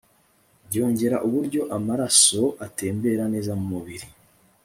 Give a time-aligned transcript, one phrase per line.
[0.67, 4.07] byongera uburyo amaraso atembera neza mu mubiri